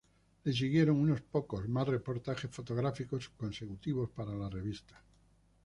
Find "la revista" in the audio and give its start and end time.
4.33-4.99